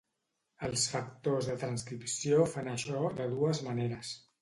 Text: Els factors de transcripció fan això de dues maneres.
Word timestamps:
Els 0.67 0.85
factors 0.93 1.51
de 1.51 1.57
transcripció 1.65 2.43
fan 2.57 2.73
això 2.75 3.07
de 3.23 3.33
dues 3.39 3.67
maneres. 3.71 4.21